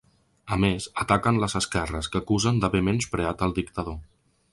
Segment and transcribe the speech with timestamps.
[0.53, 4.01] A més, ataquen les esquerres, que acusen d’haver menyspreat el dictador.